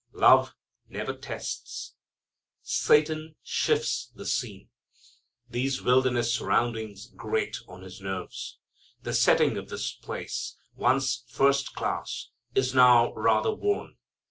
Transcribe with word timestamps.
Love 0.13 0.55
Never 0.89 1.13
Tests. 1.15 1.93
Satan 2.63 3.35
shifts 3.43 4.11
the 4.15 4.25
scene. 4.25 4.69
These 5.47 5.83
wilderness 5.83 6.33
surroundings 6.33 7.05
grate 7.15 7.57
on 7.67 7.83
his 7.83 8.01
nerves. 8.01 8.57
The 9.03 9.13
setting 9.13 9.57
of 9.59 9.69
this 9.69 9.91
place, 9.93 10.57
once 10.75 11.23
first 11.27 11.75
class, 11.75 12.29
is 12.55 12.73
now 12.73 13.13
rather 13.13 13.51
worn. 13.53 13.97